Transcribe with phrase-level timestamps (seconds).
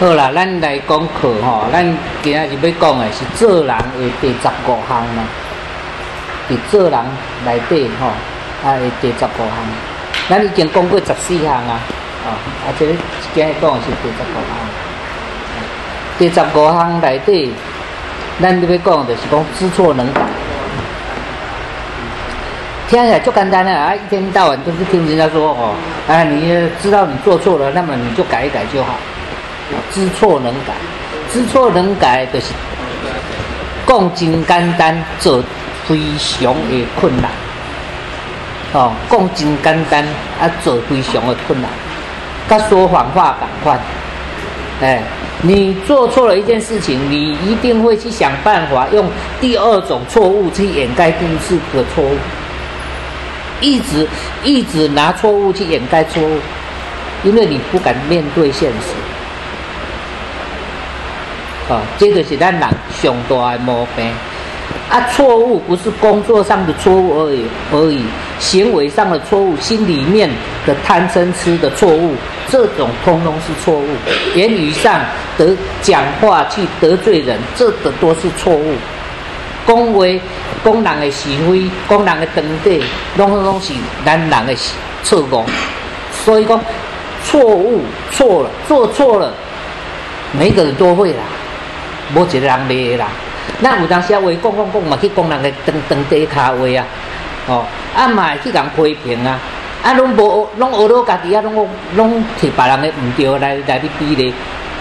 [0.00, 1.86] 好啦，咱来讲课吼，咱
[2.20, 5.22] 今仔日要讲的是做人的第十五项嘛。
[6.50, 7.00] 伫做人
[7.44, 8.08] 内底吼，
[8.68, 9.54] 啊，第十五项，
[10.28, 11.78] 咱已经讲过十四项啊，
[12.26, 12.34] 哦，
[12.66, 12.92] 啊，这个
[13.34, 14.50] 今日讲的是第十五项。
[16.18, 17.54] 第十五项内底，
[18.42, 20.20] 咱要讲的是讲知错能改。
[22.88, 23.94] 听起来就简单了啊！
[23.94, 25.72] 一天到晚都是听人家说哦，
[26.08, 28.94] 啊，你知道你做错了，那么你就改一改就好。
[29.92, 30.72] 知错能改，
[31.32, 32.46] 知错能改就是
[33.86, 35.42] 讲真简单，做
[35.86, 37.30] 非常的困难。
[38.72, 40.04] 哦，讲真简单，
[40.40, 41.70] 啊，做非常的困难，
[42.48, 43.78] 甲说谎话赶快。
[44.82, 45.02] 哎，
[45.42, 49.08] 你做错了一件事情，你一定会去想办法用
[49.40, 52.16] 第二种错误去掩盖第一次的错误。
[53.60, 54.06] 一直
[54.42, 56.40] 一直拿错误去掩盖错误，
[57.22, 59.03] 因为你不敢面对现实。
[61.68, 62.60] 啊，这个是咱人
[63.00, 64.06] 上大的毛病。
[64.90, 68.02] 啊，错误不是工作上的错误而已，而已，
[68.38, 70.28] 行为上的错误，心里面
[70.66, 72.14] 的贪嗔痴的错误，
[72.48, 73.86] 这种通通是错误。
[74.34, 75.00] 言语上
[75.36, 78.74] 得讲话去得罪人，这的都是错误。
[79.66, 80.04] 讲话
[80.64, 82.80] 讲人的是非，讲人的长短，
[83.16, 83.72] 拢拢是
[84.04, 84.54] 咱人的
[85.02, 85.44] 错误。
[86.24, 86.60] 所以讲
[87.24, 89.32] 错误错了，做错了，
[90.32, 91.18] 每个人都会啦，
[92.14, 93.06] 无一个人袂啦。
[93.62, 96.84] 咱有当时啊话讲讲讲嘛，去讲人的长长短卡话啊，
[97.46, 99.38] 哦，啊嘛去人批评啊，
[99.82, 104.32] 啊拢无拢学到家己啊，拢拢摕别人的毋对来来去比咧，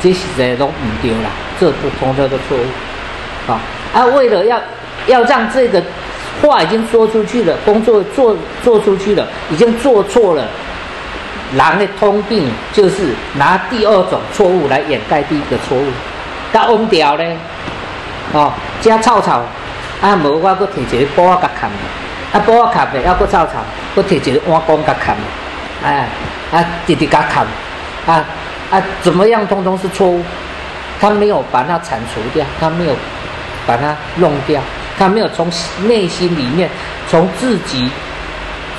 [0.01, 3.59] 这实在拢毋对啦，这都通通都错误，啊。
[3.93, 4.59] 啊，为了要
[5.07, 5.81] 要让这个
[6.41, 10.47] 话已经说出去了，工作做做出去了，已经做错了。
[11.55, 15.85] 人的通病就是拿第二种错误来掩盖第一个错误。
[16.53, 17.35] 甲忘掉咧，
[18.31, 19.41] 哦，加臭臭，
[20.01, 21.69] 啊，无我搁摕一个布仔甲砍，
[22.31, 23.53] 啊，布仔砍咧，还搁臭臭，
[23.95, 25.17] 搁摕一个碗公甲砍，
[25.83, 26.07] 哎，
[26.51, 27.45] 啊，直直甲砍，
[28.05, 28.23] 啊
[28.71, 30.23] 啊，怎么样，通通是错误。
[31.01, 32.95] 他没有把它铲除掉，他没有。
[33.65, 34.61] 把它弄掉，
[34.99, 35.49] 他没有从
[35.87, 36.69] 内心里面，
[37.09, 37.89] 从自己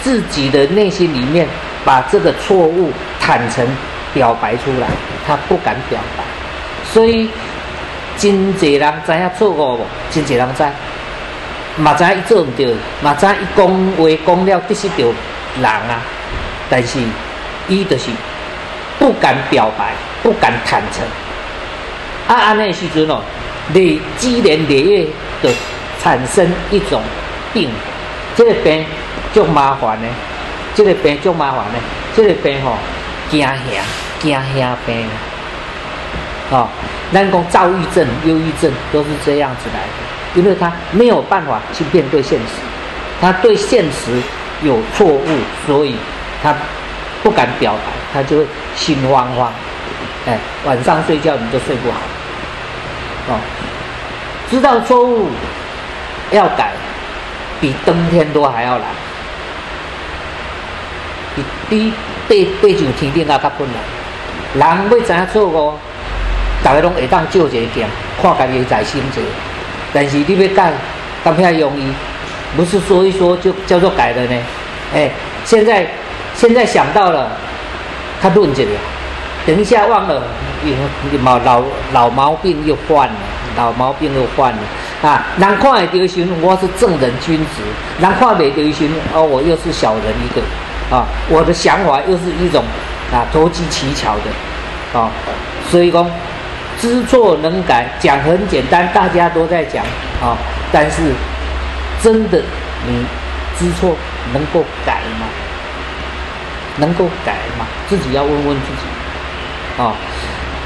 [0.03, 1.49] 自己的内心里面
[1.87, 3.67] 把这个错误坦诚
[4.13, 4.87] 表白出来，
[5.27, 6.25] 他不敢表白，
[6.85, 7.31] 所以
[8.17, 9.81] 真济人知影错误无？
[10.11, 10.65] 真济人知，
[11.77, 15.13] 嘛知伊做唔对，嘛知伊讲话讲了得失着
[15.61, 16.01] 人啊，
[16.71, 16.99] 但是
[17.69, 18.11] 伊就是
[18.99, 19.93] 不敢表白，
[20.23, 21.05] 不敢坦诚，
[22.29, 23.21] 啊安尼时阵哦。
[23.73, 25.07] 你积年累月
[25.43, 25.51] 的
[26.03, 27.01] 产生一种
[27.55, 27.71] 病，
[28.37, 28.85] 这个病
[29.33, 30.09] 就麻烦呢，
[30.75, 31.79] 这个病就麻烦呢，
[32.15, 32.77] 这个病吼
[33.31, 33.57] 惊吓
[34.21, 35.07] 惊吓病，
[36.51, 36.69] 哦，
[37.13, 42.61] 咱讲躁郁症、忧郁症都是这样子来的，因为他没有办法去面对现实，
[43.21, 44.21] 他对现实
[44.63, 45.27] 有错误，
[45.67, 45.97] 所以
[46.43, 46.55] 他
[47.23, 48.47] 不敢表白，他就会
[48.77, 49.51] 心慌慌，
[50.27, 51.97] 哎，晚上睡觉你就睡不好。
[53.29, 53.39] 哦，
[54.51, 55.31] 知道错误
[56.31, 56.73] 要改，
[57.61, 58.87] 比登天都还要难。
[61.35, 61.93] 比比
[62.29, 63.83] 爬爬上天顶啊较困难。
[64.55, 65.75] 人要知影错误，
[66.65, 67.87] 大家拢会当照一个镜，
[68.21, 69.21] 看家己在心者。
[69.93, 70.73] 但是你要改，
[71.23, 71.93] 咁遐容易，
[72.57, 74.37] 不是说一说就叫做改了呢？
[74.95, 75.11] 哎，
[75.45, 75.87] 现在
[76.35, 77.31] 现在想到了，
[78.21, 78.63] 他论一下。
[79.47, 80.23] 等一下忘了，
[80.65, 83.15] 又毛老老毛病又犯了，
[83.59, 84.59] 老毛病又犯了
[85.03, 85.23] 啊！
[85.37, 87.61] 人看会丢心，我是正人君子；
[88.01, 90.41] 人看袂丢心，哦，我又是小人一个
[90.97, 91.05] 啊！
[91.29, 92.65] 我的想法又是一种
[93.13, 95.11] 啊投机取巧的啊！
[95.71, 96.11] 所以讲
[96.85, 99.83] 知错能改，讲很简单，大家都在讲
[100.21, 100.37] 啊，
[100.71, 101.01] 但是
[102.03, 102.43] 真的
[102.87, 103.07] 你
[103.59, 103.97] 知错
[104.35, 105.25] 能够改吗？
[106.77, 107.65] 能够改吗？
[107.89, 109.79] 自己要问问自己。
[109.79, 109.95] 哦，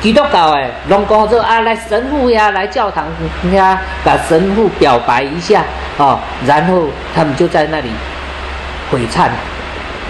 [0.00, 3.06] 基督教诶，拢讲说啊，来神父呀，来教堂
[3.53, 5.62] 呀，把神父表白一下，
[5.98, 7.92] 哦，然后他们就在那里
[8.91, 9.28] 悔忏，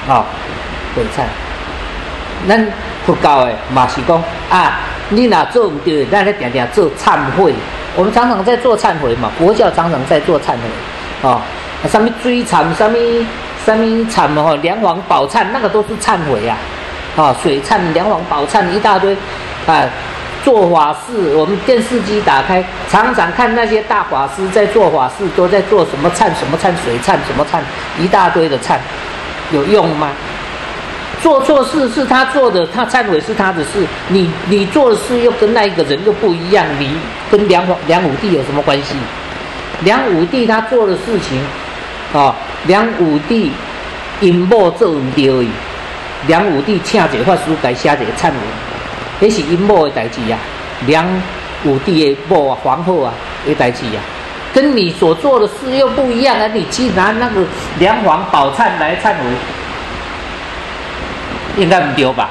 [0.08, 0.24] 哦，
[0.96, 1.20] 悔忏。
[2.48, 2.66] 咱
[3.04, 4.16] 佛教诶，嘛是讲
[4.48, 7.54] 啊，你哪做唔对，咱咧定定做忏悔。
[7.96, 10.58] 我们常常在做忏悔嘛，佛教常常在做忏悔，
[11.22, 11.40] 哦，
[11.90, 12.96] 什么追忏，什么
[13.64, 16.56] 什么忏嘛吼，梁王宝忏，那个都是忏悔呀。
[17.16, 19.16] 啊，水忏、梁王宝忏一大堆，
[19.66, 19.82] 啊，
[20.44, 27.58] 做法事，我们电视机打开，常常看那些大法师在做法事，都在做什么忏、什么忏、水忏、什么忏，
[27.98, 28.76] 一大堆的忏，
[29.50, 30.10] 有用吗？
[31.20, 33.84] 做错事是他做的，他忏悔是他的事。
[34.08, 36.90] 你你做的事又跟那一个人又不一样，你
[37.30, 38.94] 跟梁皇梁武帝有什么关系？
[39.80, 41.40] 梁武帝他做的事情，
[42.12, 42.34] 啊，
[42.66, 43.52] 梁武帝
[44.20, 45.46] 因某做唔对，
[46.26, 48.36] 梁武帝请一个法师该写一个忏悔，
[49.20, 50.38] 那是因某的代志呀。
[50.86, 51.04] 梁
[51.64, 53.12] 武帝的某啊，皇后啊
[53.44, 54.00] 的代志呀，
[54.54, 56.46] 跟你所做的事又不一样啊。
[56.54, 57.42] 你既拿那个
[57.78, 59.24] 梁皇宝忏来忏悔。
[61.58, 62.30] 应该唔对吧？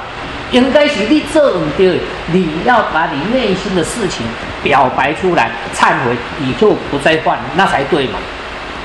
[0.52, 2.00] 应该是你做唔对，
[2.32, 4.26] 你要把你内心的事情
[4.64, 8.14] 表白出来，忏悔，以后不再犯，那才对嘛。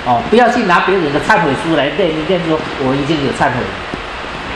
[0.04, 3.70] 哦，不要去拿别人的忏悔书来念，念说我已经有忏悔了，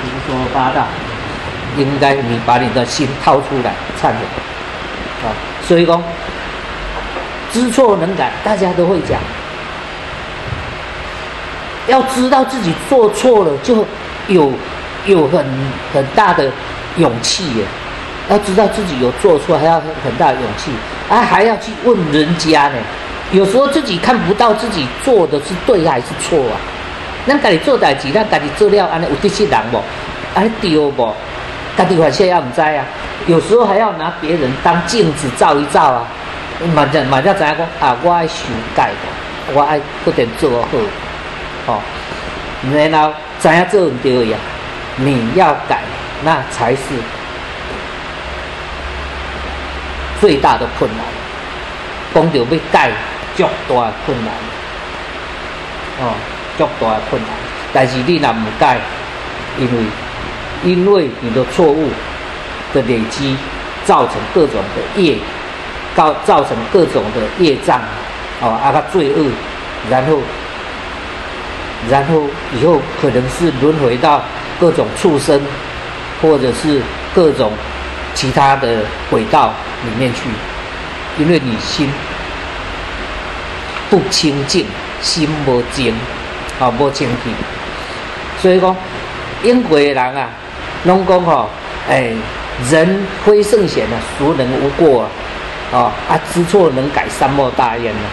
[0.02, 0.84] 胡说八道。
[1.76, 3.70] 应该你把你的心掏出来
[4.02, 4.18] 忏悔。
[5.22, 5.30] 啊，
[5.62, 6.02] 所以讲
[7.52, 9.16] 知错能改，大家都会讲。
[11.86, 13.86] 要知道自己做错了，就
[14.26, 14.52] 有。
[15.06, 15.44] 有很
[15.94, 16.50] 很大的
[16.96, 17.64] 勇气耶，
[18.28, 20.70] 要知道自己有做错，还要很大的勇气，
[21.08, 22.74] 啊，还要去问人家呢。
[23.32, 26.54] 有时候自己看不到自己做的是对还是错啊。
[27.26, 29.80] 咱家己做代志，咱家己做了，安尼有得些人无？
[30.34, 31.14] 安尼对无？
[31.76, 32.84] 家己反正也唔知啊。
[33.26, 36.04] 有时候还要拿别人当镜子照一照啊。
[36.74, 38.44] 马上马上知影讲啊，我爱修
[38.74, 38.90] 改，
[39.52, 40.50] 我爱不点做
[41.66, 41.80] 好，哦，
[42.72, 44.38] 然后知影做唔对呀。
[44.98, 45.82] 你要改，
[46.24, 46.80] 那才是
[50.18, 51.04] 最大的困难。
[52.14, 52.90] 讲到要改，
[53.36, 54.32] 足大困难，
[56.00, 56.14] 哦，
[56.56, 57.30] 足大的困难。
[57.74, 58.80] 但是你若唔改，
[59.58, 59.84] 因为
[60.64, 61.90] 因为你的错误
[62.72, 63.36] 的累积，
[63.84, 65.18] 造成各种的业，
[65.94, 67.82] 造造成各种的业障，
[68.40, 69.30] 哦，啊个罪恶，
[69.90, 70.22] 然后
[71.90, 72.22] 然后
[72.58, 74.22] 以后可能是轮回到。
[74.58, 75.40] 各种畜生，
[76.20, 76.80] 或者是
[77.14, 77.52] 各种
[78.14, 78.78] 其他的
[79.10, 79.52] 轨道
[79.84, 80.22] 里面去，
[81.18, 81.90] 因为你心
[83.90, 84.66] 不清净，
[85.00, 85.94] 心无净，
[86.58, 87.32] 啊，无清净，
[88.40, 88.74] 所以讲，
[89.42, 90.28] 英国的人啊，
[90.84, 91.50] 拢讲吼，
[91.88, 92.12] 哎，
[92.70, 95.08] 人非圣贤啊，孰能无过啊？
[95.72, 98.06] 哦，啊，知错能改，善莫大焉啊，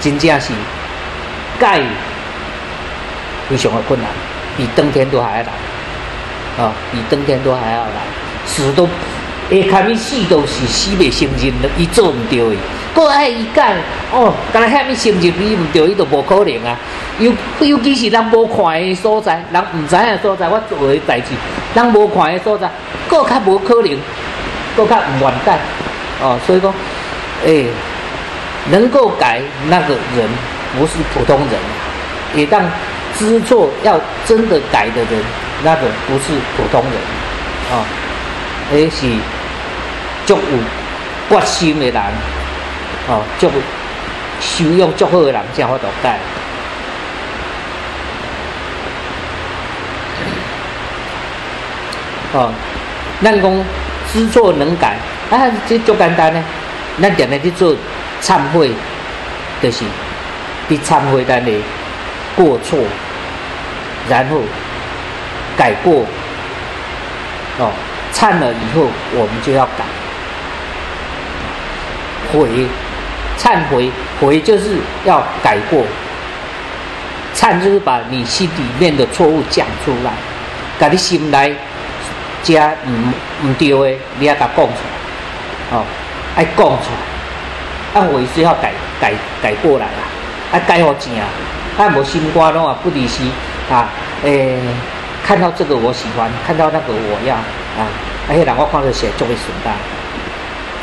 [0.00, 0.52] 真正是
[1.58, 1.80] 改
[3.48, 4.08] 非常的困难。
[4.60, 5.54] 比登天都还要难，
[6.58, 7.94] 啊，比登天都还要难，
[8.44, 8.84] 死都，
[9.48, 12.56] 下看你死都是死未承认，伊做唔对的，
[12.92, 13.66] 过爱伊讲，
[14.12, 16.76] 哦，刚才遐物承认伊唔对，伊都无可能啊。
[17.18, 21.28] 尤尤其是人无看的所在，人唔知的所在，我做的代志，
[21.74, 22.70] 人无看的所在，
[23.08, 23.98] 过较无可能，
[24.76, 25.58] 过较唔完蛋，
[26.20, 26.70] 哦，所以讲，
[27.46, 27.64] 诶，
[28.70, 29.40] 能够改
[29.70, 30.28] 那个人
[30.78, 31.58] 不是普通人，
[32.36, 32.62] 也当。
[33.20, 35.22] 知错要真的改的人，
[35.62, 36.92] 那个不是普通人
[37.70, 37.84] 啊，
[38.72, 39.06] 而是
[40.24, 42.02] 足有决心的人，
[43.08, 43.50] 哦，足
[44.40, 46.18] 修养足好的人才会得改。
[52.32, 52.50] 哦，
[53.22, 53.64] 咱讲
[54.10, 54.96] 知错能改，
[55.30, 56.42] 啊，这足简单呢。
[57.02, 57.76] 咱定定去做
[58.22, 58.70] 忏悔，
[59.62, 59.84] 就是
[60.70, 61.52] 伫忏悔咱的
[62.34, 62.78] 过错。
[64.08, 64.40] 然后
[65.56, 66.04] 改过，
[67.58, 67.70] 哦，
[68.14, 69.84] 忏了以后，我们就要改，
[72.32, 72.66] 悔，
[73.38, 75.84] 忏悔，悔就是要改过，
[77.34, 80.10] 忏就是把你心里面的错误讲出来，
[80.78, 81.52] 把你心来
[82.42, 83.12] 加唔
[83.46, 85.84] 唔对的，你要甲讲出来，哦，
[86.36, 86.90] 爱讲出
[87.94, 90.02] 来，按悔是要改改改过来啦，
[90.52, 93.22] 啊改好正，啊无心肝拢啊不离时。
[93.70, 93.88] 啊，
[94.24, 94.58] 诶，
[95.24, 97.36] 看到这个我喜欢，看到那个我要
[97.78, 97.86] 啊，
[98.28, 99.72] 而且两个放着写就会损单，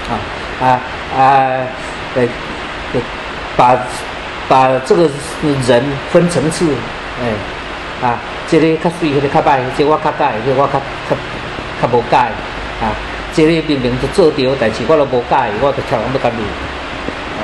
[0.10, 0.16] 啊
[0.62, 0.80] 啊
[1.18, 1.68] 啊，
[2.16, 2.30] 对，
[3.58, 3.78] 把
[4.48, 5.10] 把这个
[5.68, 6.66] 人分层次，
[7.22, 7.36] 诶，
[8.08, 8.16] 啊，
[8.48, 10.80] 这里较水，那个较歹，这我较改，这我较
[11.10, 11.18] 较
[11.82, 12.32] 较无改，
[12.80, 12.96] 啊，
[13.34, 16.42] 这里明明是做对，但是我都无改，我就跳不敢录，
[17.36, 17.44] 啊，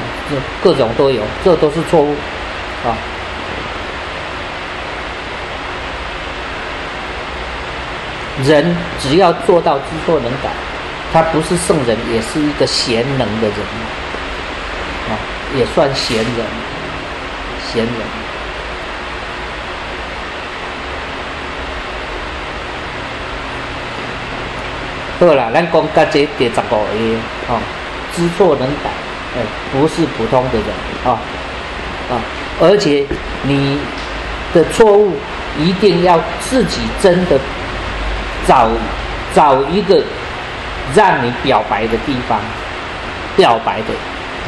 [0.63, 2.15] 各种都有，这都是错误，
[2.87, 2.95] 啊。
[8.41, 10.49] 人只要做到知错能改，
[11.13, 13.57] 他不是圣人，也是一个贤能的人，
[15.07, 15.13] 啊，
[15.55, 16.45] 也算贤人，
[17.71, 17.93] 贤人。
[25.19, 27.61] 好了，咱讲到这第十五个，啊，
[28.15, 28.89] 知错能改，
[29.37, 30.67] 哎，不是普通的人，
[31.05, 31.19] 啊，
[32.09, 32.19] 啊，
[32.59, 33.05] 而且
[33.43, 33.77] 你
[34.53, 35.15] 的错误
[35.59, 37.39] 一定要自己真的。
[38.47, 38.69] 找
[39.33, 40.01] 找一个
[40.93, 42.39] 让你表白的地方，
[43.35, 43.93] 表白的，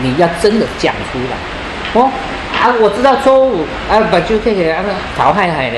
[0.01, 2.01] 你要真的讲出来。
[2.01, 2.09] 哦
[2.61, 4.83] 啊，我知道错误啊，把就这个啊
[5.17, 5.77] 淘汰海呢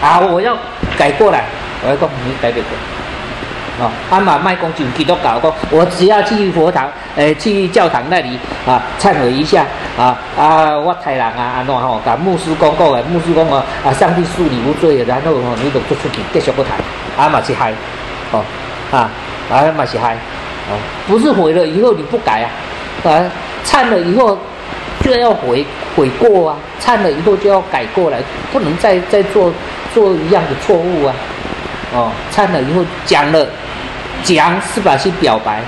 [0.00, 0.56] 啊，我要
[0.96, 1.44] 改过来，
[1.84, 3.84] 我要讲你改改过。
[3.84, 9.64] 哦，阿玛麦公就基督教讲，我只要去佛堂，诶，去教堂那里啊，忏悔一下
[9.98, 12.00] 啊啊，我太人啊，安怎吼？
[12.04, 16.72] 甲牧师讲讲诶，牧师讲啊，啊，上帝恕你无罪，然后吼，你就不出去继续不谈，
[17.20, 17.72] 阿嘛是嗨，
[18.32, 18.42] 哦，
[18.90, 19.10] 啊，
[19.50, 20.14] 阿嘛是嗨，
[20.70, 22.48] 哦，不是悔了以后你不改啊，
[23.04, 23.30] 啊，
[23.64, 24.38] 忏了以后
[25.02, 28.18] 就要悔悔过啊，忏了以后就要改过来，
[28.52, 29.52] 不能再再做
[29.92, 31.14] 做一样的错误啊，
[31.92, 33.46] 哦，忏了以后讲了。
[34.22, 34.94] 讲是吧？
[34.98, 35.62] 去表白，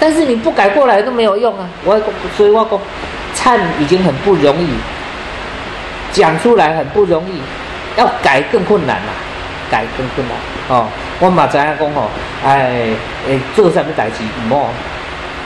[0.00, 1.64] 但是你不改过来都没有用啊！
[1.84, 1.96] 我
[2.36, 2.80] 所以我讲，
[3.36, 4.68] 唱已经很不容易，
[6.10, 7.40] 讲出来很不容易，
[7.96, 9.12] 要改更困难啦，
[9.70, 10.36] 改更困难
[10.68, 10.86] 哦。
[11.20, 12.10] 我嘛知影讲吼，
[12.44, 12.88] 哎，
[13.26, 14.68] 会，做啥物代志毋好，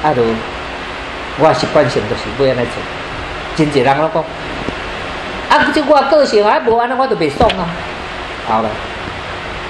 [0.03, 0.23] 啊，就
[1.39, 2.83] 我习惯性就是要安尼做。
[3.57, 4.25] 真侪人拢讲，
[5.51, 7.69] 啊，即我个性啊，无安尼我就袂爽啊。
[8.47, 8.69] 好了，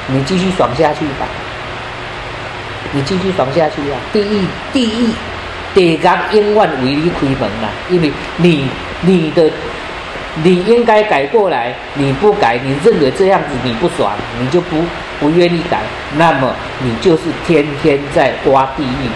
[0.06, 1.26] 你继续爽下去吧。
[2.92, 3.98] 你继续爽下去啊！
[4.14, 5.12] 第一，第一，
[5.74, 6.00] 地狱
[6.32, 8.66] 永远为你开门啦，因为你
[9.02, 9.50] 你的
[10.42, 14.76] 你应该改过来，你不改，你认为这样子你不爽，你就不
[15.20, 15.80] 不愿意改，
[16.16, 19.08] 那么你就是天天在挖地狱，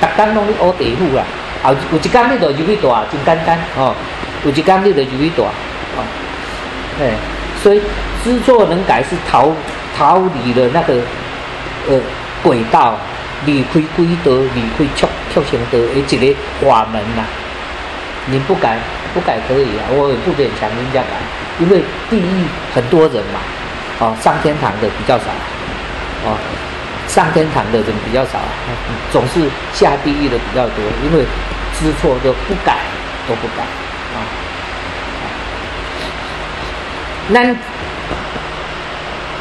[0.00, 1.22] 逐工拢咧挖地府啦。
[1.62, 3.94] 啊有一天你就入去大，真简单哦。
[4.44, 6.04] 有一天你就入去大，哦，
[7.00, 7.10] 哎，
[7.62, 7.80] 所以
[8.22, 9.50] 知错能改是逃
[9.96, 10.94] 逃离了那个
[11.88, 12.00] 呃。
[12.42, 12.98] 轨道
[13.46, 17.22] 离开轨道，离开确确行道的一个法门呐。
[18.26, 18.76] 你不改，
[19.14, 21.14] 不改可以啊，我也不勉强人家改，
[21.60, 23.38] 因为地狱很多人嘛，
[24.00, 25.24] 哦，上天堂的比较少，
[26.24, 26.36] 哦，
[27.08, 28.38] 上天堂的人比较少，
[29.12, 29.40] 总是
[29.72, 31.24] 下地狱的比较多，因为
[31.78, 32.76] 知错都不改，
[33.28, 33.62] 都不改
[34.14, 34.16] 啊。
[37.28, 37.54] 那。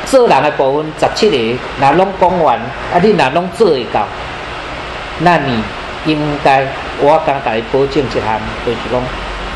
[0.08, 4.05] 做人的部分十七个，那拢讲完，啊，你那拢做会到，
[5.20, 5.63] 那你
[6.05, 6.67] 应该，
[7.00, 9.01] 我刚才保证一项，就是讲，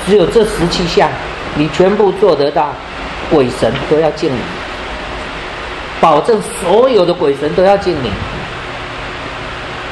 [0.07, 1.09] 只有这十七项，
[1.55, 2.69] 你全部做得到，
[3.29, 4.39] 鬼神都要敬你，
[6.05, 8.11] 保证所有的鬼神都要敬你，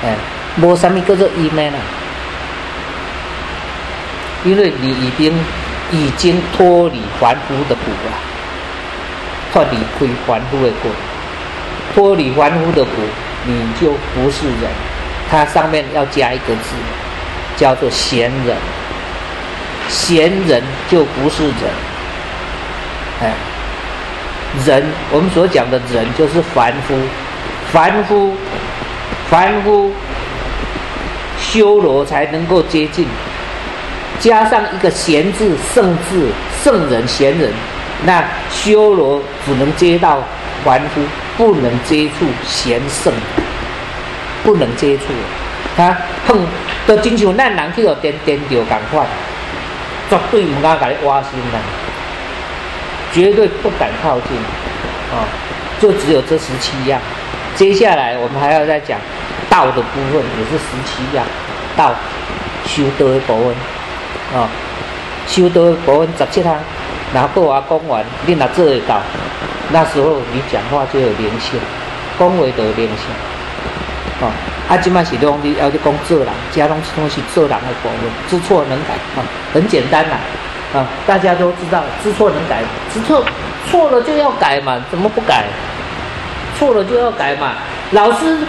[0.04, 0.16] 哎，
[0.58, 1.80] 摸什么叫做一 man 啊，
[4.46, 5.34] 因为你已经
[5.92, 8.12] 已经脱离凡夫的苦了。
[9.52, 10.90] 脱离开凡夫的苦，
[11.96, 12.92] 脱离凡夫的苦，
[13.48, 14.70] 你就不是人。
[15.32, 16.76] 它上面要加一个字，
[17.58, 18.56] 叫做贤人。
[19.90, 21.54] 贤人就不是人。
[23.24, 23.34] 哎，
[24.66, 26.96] 人，我们所讲的人就是凡夫，
[27.72, 28.36] 凡夫，
[29.30, 29.92] 凡夫
[31.40, 33.06] 修罗才能够接近，
[34.20, 36.30] 加上一个贤字，圣字，
[36.64, 37.52] 圣人，贤人。
[38.06, 40.20] 那修罗只能接到
[40.64, 41.02] 凡夫，
[41.38, 43.12] 不能接触贤圣，
[44.44, 45.06] 不能接触。
[45.76, 46.46] 他碰
[46.86, 49.04] 都经常咱人去到颠颠掉赶快，
[50.10, 51.60] 绝对唔敢甲你挖心啦，
[53.14, 54.36] 绝对不敢靠近。
[55.14, 55.24] 哦，
[55.80, 57.00] 就只有这十七样。
[57.56, 59.00] 接下来我们还要再讲
[59.50, 61.24] 道的部分，也是十七样。
[61.78, 61.94] 道
[62.66, 63.56] 修道的部分，
[64.36, 64.50] 啊，
[65.28, 66.56] 修道的部分十七项。
[67.14, 69.00] 然后跟我讲完，你若做得到，
[69.72, 71.60] 那时候你讲话就有灵性，
[72.18, 73.06] 讲话就有灵性。
[74.22, 74.32] 哦，
[74.68, 79.22] 啊，即摆是拢你要去讲做人，加拢东西做人的部分，知错能改，啊，
[79.54, 80.43] 很简单啦，啊，
[80.74, 82.62] 啊大家都知道，知错能改，
[82.94, 83.24] 知错
[83.70, 85.46] 错了就要改嘛，怎么不改？
[86.58, 87.54] 错了就要改嘛，
[87.92, 88.40] 老师。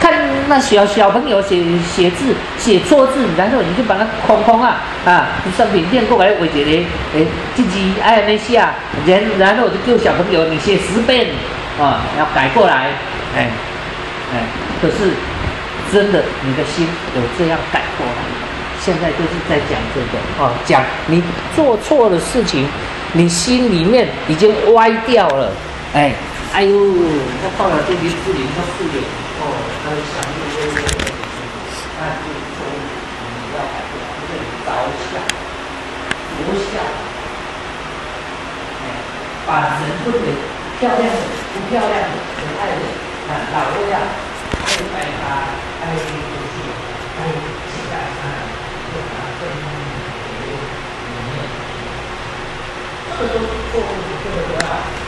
[0.00, 0.12] 看
[0.48, 8.74] 那小小朋友写写字写错字，然后你就把它框框啊啊，上品店过来我觉得哎自己哎那下，
[9.06, 11.28] 然然后就叫小朋友你写十遍
[11.80, 12.90] 啊，要改过来，
[13.34, 13.48] 哎
[14.34, 14.42] 哎，
[14.82, 15.14] 可是
[15.90, 18.33] 真的你的心有这样改过来？
[18.84, 21.22] 现在就是在讲这个哦，讲你
[21.56, 22.68] 做错的事情，
[23.14, 25.50] 你心里面已经歪掉了，
[25.94, 26.12] 哎
[26.52, 26.76] 哎呦，
[27.40, 29.00] 他到了这里这里他不有。
[29.40, 29.42] 哦，
[29.82, 30.36] 他就想你
[33.56, 33.96] 要改不
[39.46, 39.48] 把
[39.80, 40.26] 人分为
[40.80, 41.08] 漂亮的、
[41.52, 42.82] 不漂亮的、可爱的、
[43.28, 43.96] 啊老的呀，
[44.64, 45.24] 爱白发、
[45.80, 45.84] 爱
[47.16, 47.20] 爱
[53.16, 55.03] 这都 those.